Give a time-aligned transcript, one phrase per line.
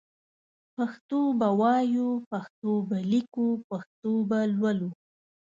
[0.75, 4.89] پښتو به وايو پښتو به ليکو پښتو به لولو